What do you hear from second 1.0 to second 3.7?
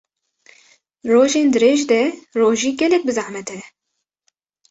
rojên dirêj de rojî gelek bi zehmet e